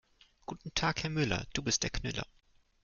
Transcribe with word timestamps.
Guten 0.47 0.73
Tag 0.73 1.03
Herr 1.03 1.11
Müller, 1.11 1.45
du 1.53 1.61
bist 1.61 1.83
der 1.83 1.91
Knüller. 1.91 2.25